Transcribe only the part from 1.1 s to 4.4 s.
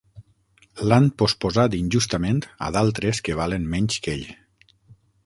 posposat injustament a d'altres que valen menys que ell.